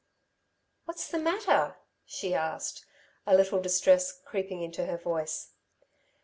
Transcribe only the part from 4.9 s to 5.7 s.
voice.